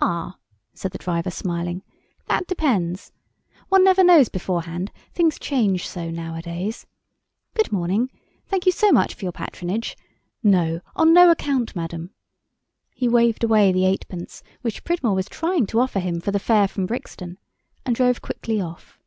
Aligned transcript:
"Ah," 0.00 0.38
said 0.72 0.92
the 0.92 0.98
driver, 0.98 1.32
smiling, 1.32 1.82
"that 2.26 2.46
depends. 2.46 3.10
One 3.68 3.82
never 3.82 4.04
knows 4.04 4.28
beforehand, 4.28 4.92
things 5.12 5.36
change 5.36 5.84
so 5.88 6.10
nowadays. 6.10 6.86
Good 7.54 7.72
morning. 7.72 8.08
Thank 8.46 8.66
you 8.66 8.70
so 8.70 8.92
much 8.92 9.14
for 9.14 9.24
your 9.24 9.32
patronage. 9.32 9.96
No, 10.44 10.80
on 10.94 11.12
no 11.12 11.28
account, 11.32 11.74
Madam." 11.74 12.10
He 12.94 13.08
waved 13.08 13.42
away 13.42 13.72
the 13.72 13.84
eightpence 13.84 14.44
which 14.60 14.84
Pridmore 14.84 15.16
was 15.16 15.26
trying 15.28 15.66
to 15.66 15.80
offer 15.80 15.98
him 15.98 16.20
for 16.20 16.30
the 16.30 16.38
fare 16.38 16.68
from 16.68 16.86
Brixton, 16.86 17.36
and 17.84 17.96
drove 17.96 18.22
quickly 18.22 18.60
off. 18.60 19.00